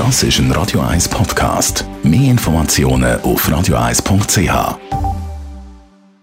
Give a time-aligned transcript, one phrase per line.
[0.00, 1.84] Das ist ein Radio 1 Podcast.
[2.02, 4.78] Mehr Informationen auf radio1.ch.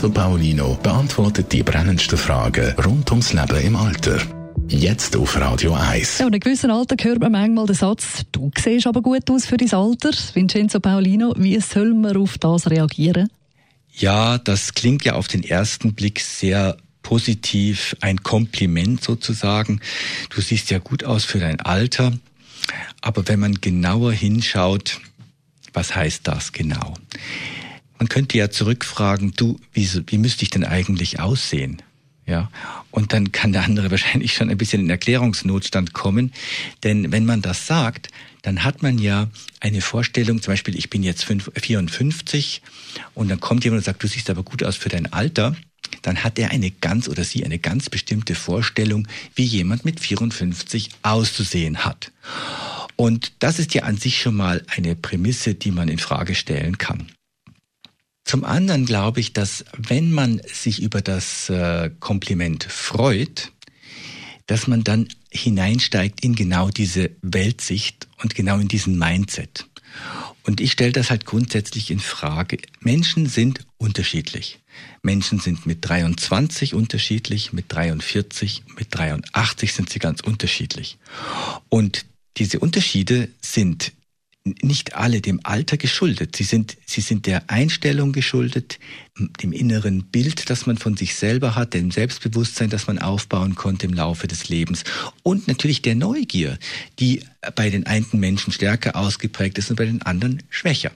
[0.00, 4.18] Der Paulino beantwortet die brennendsten Fragen rund ums Leben im Alter.
[4.66, 6.20] Jetzt auf Radio 1.
[6.20, 9.44] Ja, in einem gewissen Alter hört man manchmal den Satz, du siehst aber gut aus
[9.44, 10.10] für dein Alter.
[10.32, 13.28] Vincenzo Paulino, wie soll man auf das reagieren?
[13.92, 19.82] Ja, das klingt ja auf den ersten Blick sehr positiv, ein Kompliment sozusagen.
[20.30, 22.14] Du siehst ja gut aus für dein Alter.
[23.00, 25.00] Aber wenn man genauer hinschaut,
[25.72, 26.94] was heißt das genau?
[27.98, 31.82] Man könnte ja zurückfragen, du, wie, wie müsste ich denn eigentlich aussehen?
[32.26, 32.50] Ja,
[32.90, 36.32] und dann kann der andere wahrscheinlich schon ein bisschen in Erklärungsnotstand kommen.
[36.82, 38.08] Denn wenn man das sagt,
[38.42, 39.28] dann hat man ja
[39.60, 42.62] eine Vorstellung, zum Beispiel, ich bin jetzt 54
[43.14, 45.56] und dann kommt jemand und sagt, du siehst aber gut aus für dein Alter.
[46.06, 50.90] Dann hat er eine ganz oder sie eine ganz bestimmte Vorstellung, wie jemand mit 54
[51.02, 52.12] auszusehen hat.
[52.94, 56.78] Und das ist ja an sich schon mal eine Prämisse, die man in Frage stellen
[56.78, 57.10] kann.
[58.22, 63.50] Zum anderen glaube ich, dass wenn man sich über das äh, Kompliment freut,
[64.46, 69.66] dass man dann hineinsteigt in genau diese Weltsicht und genau in diesen Mindset.
[70.46, 72.58] Und ich stelle das halt grundsätzlich in Frage.
[72.80, 74.60] Menschen sind unterschiedlich.
[75.02, 80.98] Menschen sind mit 23 unterschiedlich, mit 43, mit 83 sind sie ganz unterschiedlich.
[81.68, 83.92] Und diese Unterschiede sind
[84.62, 86.36] nicht alle dem Alter geschuldet.
[86.36, 88.78] Sie sind, sie sind der Einstellung geschuldet,
[89.42, 93.86] dem inneren Bild, das man von sich selber hat, dem Selbstbewusstsein, das man aufbauen konnte
[93.86, 94.84] im Laufe des Lebens
[95.22, 96.58] und natürlich der Neugier,
[96.98, 97.22] die
[97.54, 100.92] bei den einen Menschen stärker ausgeprägt ist und bei den anderen schwächer.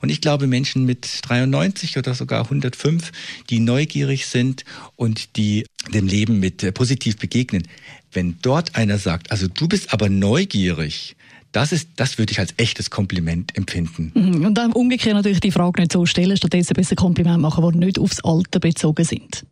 [0.00, 3.12] Und ich glaube, Menschen mit 93 oder sogar 105,
[3.50, 4.64] die neugierig sind
[4.96, 7.66] und die dem Leben mit äh, positiv begegnen,
[8.12, 11.16] wenn dort einer sagt, also du bist aber neugierig,
[11.54, 14.10] das ist, das würde ich als echtes Kompliment empfinden.
[14.14, 14.44] Mhm.
[14.44, 17.98] Und dann umgekehrt natürlich die Frage nicht so stellen, stattdessen besser Kompliment machen, die nicht
[17.98, 19.46] aufs Alter bezogen sind.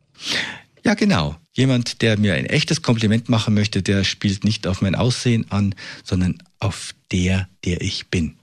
[0.84, 1.36] Ja, genau.
[1.54, 5.76] Jemand, der mir ein echtes Kompliment machen möchte, der spielt nicht auf mein Aussehen an,
[6.02, 8.34] sondern auf der, der ich bin.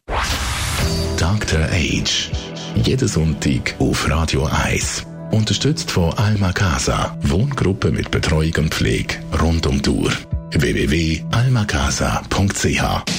[1.18, 1.68] Dr.
[1.72, 2.30] Age.
[2.86, 5.06] Jeden Sonntag auf Radio 1.
[5.31, 7.18] Unterstützt von Alma Casa.
[7.24, 10.14] Wohngruppe mit Betreuung und Pflege rund um die Uhr.
[10.52, 13.19] www.almacasa.ch